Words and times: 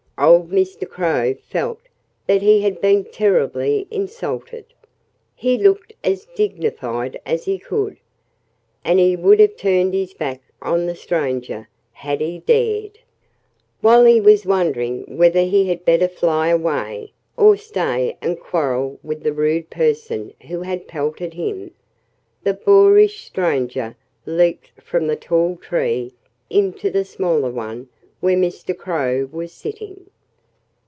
Old 0.17 0.51
Mr. 0.51 0.87
Crow 0.87 1.33
felt 1.33 1.81
that 2.27 2.43
he 2.43 2.61
had 2.61 2.79
been 2.79 3.03
terribly 3.05 3.87
insulted. 3.89 4.65
He 5.33 5.57
looked 5.57 5.93
as 6.03 6.25
dignified 6.35 7.19
as 7.25 7.45
he 7.45 7.57
could. 7.57 7.97
And 8.85 8.99
he 8.99 9.15
would 9.15 9.39
have 9.39 9.57
turned 9.57 9.95
his 9.95 10.13
back 10.13 10.41
on 10.61 10.85
the 10.85 10.93
stranger 10.93 11.67
had 11.93 12.21
he 12.21 12.37
dared. 12.37 12.99
While 13.79 14.05
he 14.05 14.21
was 14.21 14.45
wondering 14.45 15.17
whether 15.17 15.41
he 15.41 15.67
had 15.69 15.85
better 15.85 16.07
fly 16.07 16.49
away, 16.49 17.13
or 17.35 17.57
stay 17.57 18.15
and 18.21 18.39
quarrel 18.39 18.99
with 19.01 19.23
the 19.23 19.33
rude 19.33 19.71
person 19.71 20.35
who 20.47 20.61
had 20.61 20.87
pelted 20.87 21.33
him, 21.33 21.71
the 22.43 22.53
boorish 22.53 23.25
stranger 23.25 23.95
leaped 24.27 24.69
from 24.83 25.07
the 25.07 25.15
tall 25.15 25.55
tree 25.55 26.13
into 26.47 26.91
the 26.91 27.05
smaller 27.05 27.49
one 27.49 27.89
where 28.19 28.37
Mr. 28.37 28.77
Crow 28.77 29.27
was 29.31 29.51
sitting. 29.51 30.05